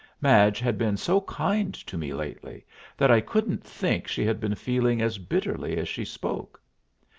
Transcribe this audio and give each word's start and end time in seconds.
Madge 0.19 0.59
had 0.59 0.79
been 0.79 0.97
so 0.97 1.21
kind 1.21 1.75
to 1.75 1.95
me 1.95 2.11
lately 2.11 2.65
that 2.97 3.11
I 3.11 3.21
couldn't 3.21 3.63
think 3.63 4.07
she 4.07 4.25
had 4.25 4.39
been 4.39 4.55
feeling 4.55 4.99
as 4.99 5.19
bitterly 5.19 5.77
as 5.77 5.87
she 5.87 6.05
spoke. 6.05 6.59